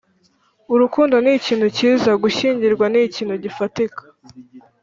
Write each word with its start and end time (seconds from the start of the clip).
urukundo 0.73 1.15
nikintu 1.23 1.67
cyiza, 1.77 2.11
gushyingirwa 2.23 2.85
nikintu 2.93 3.35
gifatika 3.43 4.01